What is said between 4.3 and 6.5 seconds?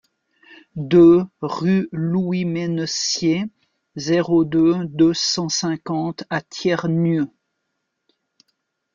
deux, deux cent cinquante à